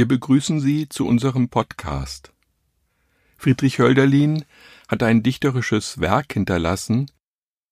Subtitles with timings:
[0.00, 2.32] Wir begrüßen Sie zu unserem Podcast.
[3.36, 4.46] Friedrich Hölderlin
[4.88, 7.10] hat ein dichterisches Werk hinterlassen,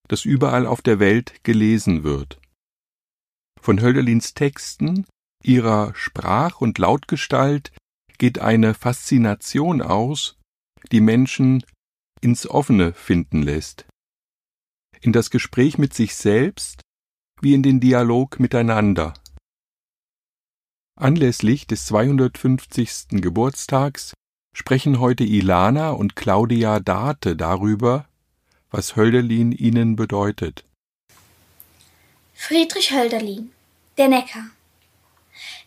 [0.09, 2.39] das überall auf der Welt gelesen wird.
[3.59, 5.07] Von Hölderlins Texten,
[5.43, 7.73] ihrer Sprach- und Lautgestalt
[8.19, 10.37] geht eine Faszination aus,
[10.93, 11.65] die Menschen
[12.21, 13.87] ins Offene finden lässt.
[15.01, 16.83] In das Gespräch mit sich selbst
[17.41, 19.15] wie in den Dialog miteinander.
[21.01, 23.21] Anlässlich des 250.
[23.23, 24.15] Geburtstags
[24.53, 28.09] sprechen heute Ilana und Claudia Date darüber,
[28.73, 30.65] was Hölderlin ihnen bedeutet.
[32.35, 33.53] Friedrich Hölderlin,
[33.97, 34.47] der Neckar.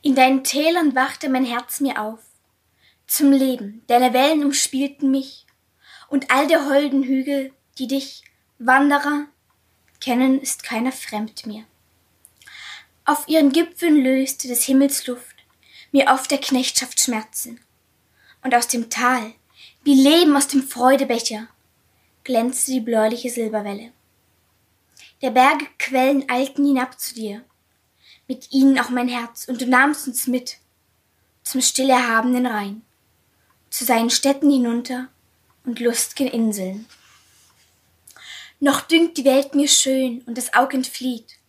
[0.02, 2.20] In deinen Tälern wachte mein Herz mir auf.
[3.08, 5.46] Zum Leben, deine Wellen umspielten mich,
[6.10, 8.26] und all der holden Hügel, die dich,
[8.60, 9.28] Wanderer,
[10.02, 11.64] kennen, ist keiner fremd mir.
[13.12, 15.36] Auf ihren Gipfeln löste des Himmels Luft
[15.92, 17.60] mir oft der Knechtschaft Schmerzen.
[18.42, 19.34] Und aus dem Tal,
[19.84, 21.50] wie Leben aus dem Freudebecher,
[22.24, 23.92] glänzte die bläuliche Silberwelle.
[25.22, 27.44] Der Berge Quellen eilten hinab zu dir,
[28.30, 30.60] mit ihnen auch mein Herz, und du nahmst uns mit
[31.44, 32.82] zum still erhabenen Rhein,
[33.70, 35.10] zu seinen Städten hinunter
[35.66, 36.88] und lust'gen Inseln.
[38.62, 41.41] Noch dünkt die Welt mir schön und das Aug entflieht,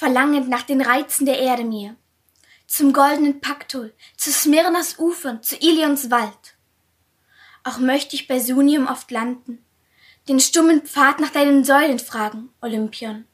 [0.00, 1.94] verlangend nach den Reizen der Erde mir,
[2.66, 6.56] zum goldenen Paktul, zu Smyrnas Ufern, zu Ilions Wald.
[7.64, 9.62] Auch möchte ich bei Sunium oft landen,
[10.26, 13.26] den stummen Pfad nach deinen Säulen fragen, Olympion.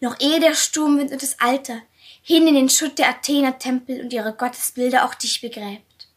[0.00, 1.82] Noch ehe der Sturmwind und das Alter
[2.22, 6.08] hin in den Schutt der Athener Tempel und ihre Gottesbilder auch dich begräbt.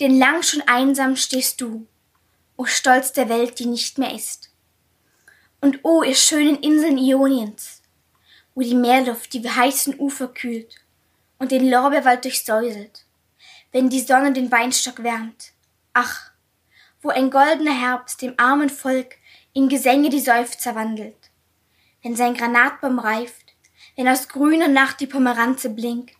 [0.00, 1.86] Denn lang schon einsam stehst du,
[2.56, 4.50] o Stolz der Welt, die nicht mehr ist.
[5.60, 7.82] Und o ihr schönen Inseln Ioniens,
[8.56, 10.76] wo die Meerluft die heißen Ufer kühlt
[11.38, 13.04] und den Lorbeerwald durchsäuselt,
[13.70, 15.52] wenn die Sonne den Weinstock wärmt.
[15.92, 16.30] Ach,
[17.02, 19.16] wo ein goldener Herbst dem armen Volk
[19.52, 21.30] in Gesänge die Seufzer wandelt,
[22.02, 23.54] wenn sein Granatbaum reift,
[23.94, 26.16] wenn aus grüner Nacht die Pomeranze blinkt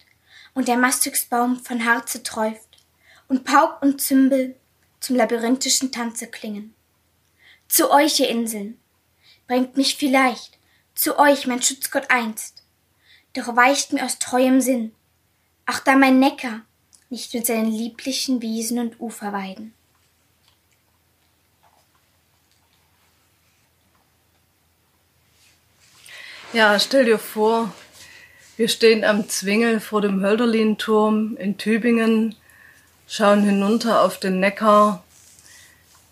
[0.53, 2.69] und der Mastixbaum von Harze träuft
[3.29, 4.57] und Pauk und Zymbel
[5.01, 6.75] zum labyrinthischen Tanze klingen.
[7.67, 8.79] Zu euch, ihr Inseln,
[9.47, 10.59] bringt mich vielleicht
[10.97, 12.65] zu euch, mein Schutzgott einst.
[13.35, 14.93] Doch weicht mir aus treuem Sinn,
[15.67, 16.63] ach da mein Neckar,
[17.11, 19.75] nicht mit seinen lieblichen Wiesen und Uferweiden.
[26.53, 27.73] Ja, stell dir vor,
[28.57, 32.35] wir stehen am Zwingel vor dem Hölderlinturm in Tübingen,
[33.07, 35.05] schauen hinunter auf den Neckar,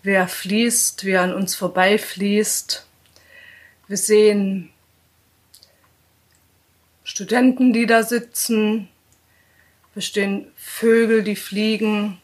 [0.03, 2.85] wer fließt, wie er an uns vorbeifließt.
[3.87, 4.71] Wir sehen
[7.05, 8.89] Studenten, die da sitzen.
[9.93, 12.19] Wir stehen Vögel, die fliegen,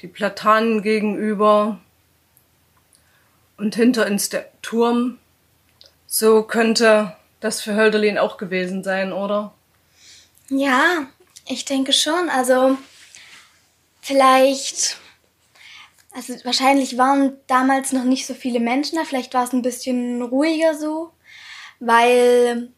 [0.00, 1.80] die Platanen gegenüber.
[3.56, 5.18] Und hinter uns der Turm.
[6.06, 9.52] So könnte das für Hölderlin auch gewesen sein, oder?
[10.48, 11.08] Ja,
[11.46, 12.30] ich denke schon.
[12.30, 12.78] Also
[14.00, 14.96] vielleicht,
[16.12, 19.04] also wahrscheinlich waren damals noch nicht so viele Menschen da.
[19.04, 21.10] Vielleicht war es ein bisschen ruhiger so,
[21.80, 22.70] weil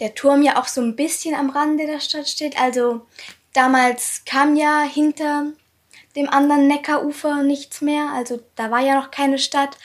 [0.00, 2.60] der Turm ja auch so ein bisschen am Rande der Stadt steht.
[2.60, 3.06] Also
[3.52, 5.46] damals kam ja hinter
[6.16, 8.10] dem anderen Neckarufer nichts mehr.
[8.12, 9.76] Also da war ja noch keine Stadt.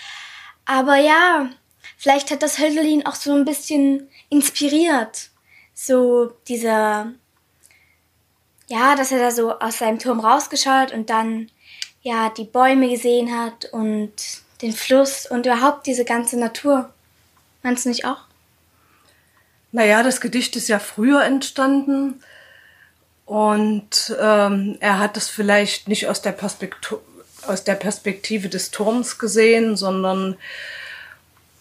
[0.66, 1.50] Aber ja,
[1.98, 5.30] vielleicht hat das Hölderlin auch so ein bisschen inspiriert.
[5.74, 7.12] So dieser,
[8.68, 11.50] ja, dass er da so aus seinem Turm rausgeschaut und dann
[12.02, 14.14] ja die Bäume gesehen hat und
[14.62, 16.94] den Fluss und überhaupt diese ganze Natur.
[17.64, 18.26] Meinst du nicht auch?
[19.74, 22.22] Naja, das Gedicht ist ja früher entstanden
[23.26, 26.36] und ähm, er hat es vielleicht nicht aus der,
[27.48, 30.38] aus der Perspektive des Turms gesehen, sondern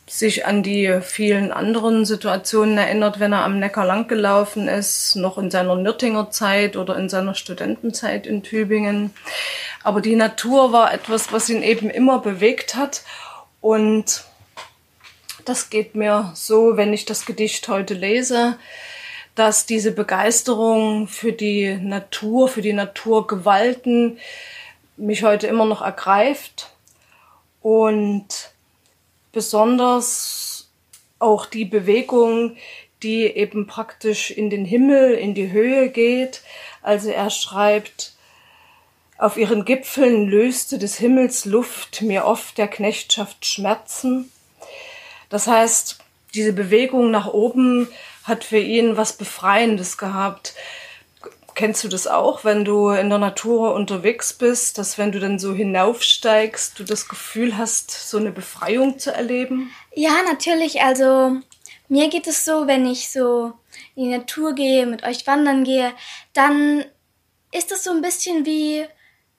[0.07, 5.51] sich an die vielen anderen Situationen erinnert, wenn er am Neckar langgelaufen ist, noch in
[5.51, 9.15] seiner Nürtinger Zeit oder in seiner Studentenzeit in Tübingen.
[9.83, 13.05] Aber die Natur war etwas, was ihn eben immer bewegt hat
[13.63, 14.25] und
[15.45, 18.59] das geht mir so, wenn ich das Gedicht heute lese,
[19.35, 24.19] dass diese Begeisterung für die Natur, für die Naturgewalten
[24.97, 26.71] mich heute immer noch ergreift
[27.63, 28.27] und
[29.33, 30.71] besonders
[31.19, 32.57] auch die Bewegung,
[33.03, 36.43] die eben praktisch in den Himmel, in die Höhe geht.
[36.83, 38.15] Also er schreibt,
[39.19, 44.31] auf ihren Gipfeln löste des Himmels Luft mir oft der Knechtschaft Schmerzen.
[45.33, 45.97] Das heißt,
[46.35, 47.89] diese Bewegung nach oben
[48.25, 50.55] hat für ihn was Befreiendes gehabt.
[51.55, 55.39] Kennst du das auch, wenn du in der Natur unterwegs bist, dass wenn du dann
[55.39, 59.71] so hinaufsteigst, du das Gefühl hast, so eine Befreiung zu erleben?
[59.95, 60.83] Ja, natürlich.
[60.83, 61.39] Also
[61.89, 63.55] mir geht es so, wenn ich so
[63.95, 65.95] in die Natur gehe, mit euch wandern gehe,
[66.35, 66.85] dann
[67.53, 68.85] ist das so ein bisschen wie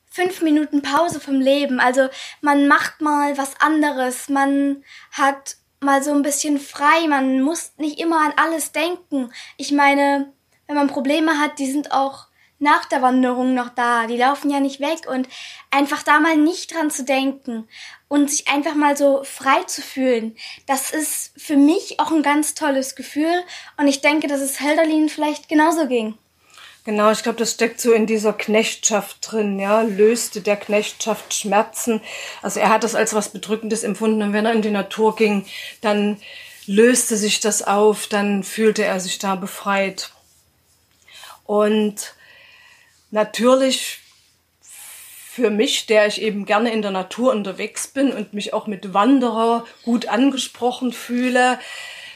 [0.09, 1.79] fünf Minuten Pause vom Leben.
[1.79, 2.09] Also
[2.41, 7.99] man macht mal was anderes, man hat mal so ein bisschen frei, man muss nicht
[7.99, 9.31] immer an alles denken.
[9.57, 10.33] Ich meine,
[10.67, 12.27] wenn man Probleme hat, die sind auch
[12.59, 14.07] nach der Wanderung noch da.
[14.07, 15.27] Die laufen ja nicht weg und
[15.69, 17.67] einfach da mal nicht dran zu denken
[18.07, 20.35] und sich einfach mal so frei zu fühlen,
[20.65, 23.43] das ist für mich auch ein ganz tolles Gefühl
[23.77, 26.17] und ich denke, dass es Helderlin vielleicht genauso ging.
[26.85, 32.01] Genau, ich glaube, das steckt so in dieser Knechtschaft drin, ja, löste der Knechtschaft Schmerzen.
[32.41, 35.45] Also er hat das als was Bedrückendes empfunden und wenn er in die Natur ging,
[35.79, 36.17] dann
[36.65, 40.11] löste sich das auf, dann fühlte er sich da befreit.
[41.45, 42.15] Und
[43.11, 43.99] natürlich
[44.61, 48.93] für mich, der ich eben gerne in der Natur unterwegs bin und mich auch mit
[48.93, 51.59] Wanderer gut angesprochen fühle,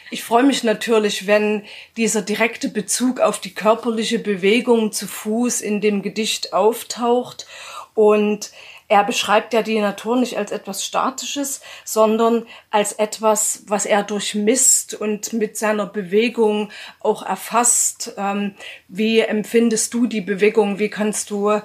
[0.10, 1.64] ich freue mich natürlich, wenn
[1.96, 7.46] dieser direkte Bezug auf die körperliche Bewegung zu Fuß in dem Gedicht auftaucht
[7.94, 8.52] und
[8.90, 14.94] er beschreibt ja die Natur nicht als etwas Statisches, sondern als etwas, was er durchmisst
[14.94, 16.72] und mit seiner Bewegung
[17.02, 18.14] auch erfasst.
[18.18, 18.56] Ähm,
[18.88, 20.80] wie empfindest du die Bewegung?
[20.80, 21.62] Wie kannst du, äh,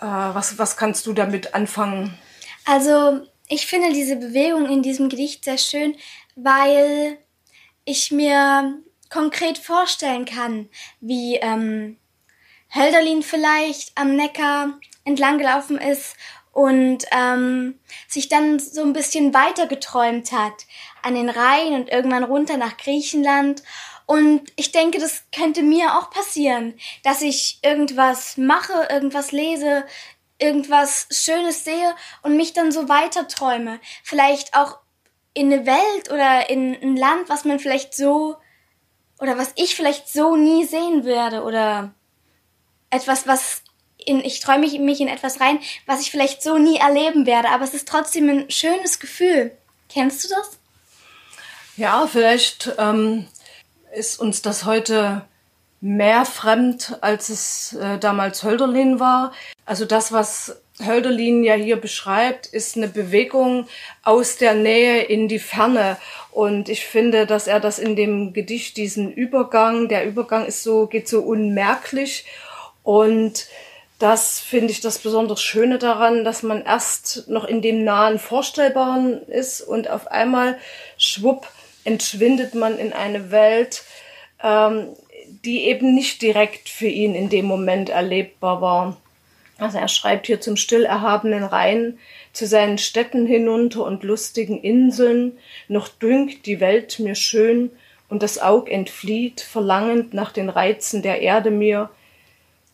[0.00, 2.18] was, was kannst du damit anfangen?
[2.66, 5.96] Also, ich finde diese Bewegung in diesem Gedicht sehr schön,
[6.36, 7.16] weil
[7.90, 8.78] ich mir
[9.10, 10.68] konkret vorstellen kann,
[11.00, 11.98] wie ähm,
[12.74, 16.16] Hölderlin vielleicht am Neckar entlang gelaufen ist
[16.52, 17.78] und ähm,
[18.08, 20.66] sich dann so ein bisschen weiter geträumt hat
[21.02, 23.62] an den Rhein und irgendwann runter nach Griechenland.
[24.06, 29.84] Und ich denke, das könnte mir auch passieren, dass ich irgendwas mache, irgendwas lese,
[30.38, 33.80] irgendwas Schönes sehe und mich dann so weiter träume.
[34.02, 34.78] Vielleicht auch
[35.34, 38.36] in eine Welt oder in ein Land, was man vielleicht so
[39.20, 41.92] oder was ich vielleicht so nie sehen werde oder
[42.88, 43.62] etwas, was
[43.98, 47.64] in, ich träume mich in etwas rein, was ich vielleicht so nie erleben werde, aber
[47.64, 49.52] es ist trotzdem ein schönes Gefühl.
[49.88, 50.58] Kennst du das?
[51.76, 53.26] Ja, vielleicht ähm,
[53.94, 55.22] ist uns das heute
[55.80, 59.32] mehr fremd, als es äh, damals Hölderlin war.
[59.64, 63.66] Also das, was Hölderlin ja hier beschreibt, ist eine Bewegung
[64.02, 65.96] aus der Nähe in die Ferne.
[66.30, 70.86] Und ich finde, dass er das in dem Gedicht, diesen Übergang, der Übergang ist so,
[70.86, 72.24] geht so unmerklich
[72.82, 73.46] und
[73.98, 79.22] das finde ich das besonders Schöne daran, dass man erst noch in dem nahen Vorstellbaren
[79.28, 80.58] ist und auf einmal
[80.96, 81.46] schwupp
[81.84, 83.82] entschwindet man in eine Welt,
[84.42, 84.88] ähm,
[85.44, 88.96] die eben nicht direkt für ihn in dem Moment erlebbar war.
[89.60, 91.98] Also er schreibt hier zum still erhabenen Rhein,
[92.32, 95.38] zu seinen Städten hinunter und lustigen Inseln,
[95.68, 97.70] noch dünkt die Welt mir schön
[98.08, 101.90] und das Aug entflieht, verlangend nach den Reizen der Erde mir,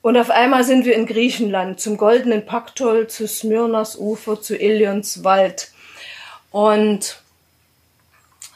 [0.07, 5.25] und auf einmal sind wir in Griechenland, zum goldenen Paktol, zu Smyrnas Ufer, zu Ilions
[5.25, 5.73] Wald.
[6.53, 7.21] Und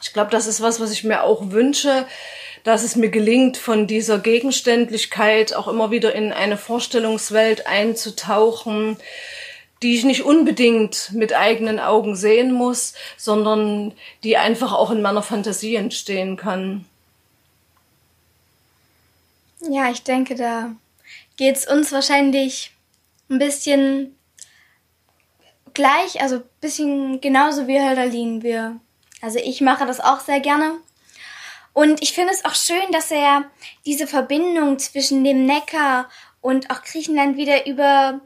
[0.01, 2.05] ich glaube, das ist was, was ich mir auch wünsche,
[2.63, 8.97] dass es mir gelingt, von dieser Gegenständlichkeit auch immer wieder in eine Vorstellungswelt einzutauchen,
[9.81, 15.23] die ich nicht unbedingt mit eigenen Augen sehen muss, sondern die einfach auch in meiner
[15.23, 16.85] Fantasie entstehen kann.
[19.69, 20.75] Ja, ich denke, da
[21.37, 22.71] geht es uns wahrscheinlich
[23.29, 24.15] ein bisschen
[25.73, 28.43] gleich, also ein bisschen genauso wie Hölderlin.
[28.43, 28.79] Wir,
[29.21, 30.73] also ich mache das auch sehr gerne.
[31.73, 33.45] Und ich finde es auch schön, dass er
[33.85, 36.09] diese Verbindung zwischen dem Neckar
[36.41, 38.19] und auch Griechenland wieder über,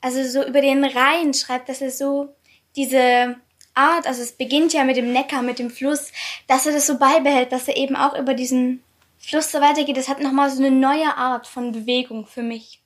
[0.00, 2.34] also so über den Rhein schreibt, dass er so
[2.74, 3.36] diese
[3.74, 6.10] Art, also es beginnt ja mit dem Neckar, mit dem Fluss,
[6.46, 8.82] dass er das so beibehält, dass er eben auch über diesen
[9.18, 12.80] Fluss so weitergeht, das hat nochmal so eine neue Art von Bewegung für mich.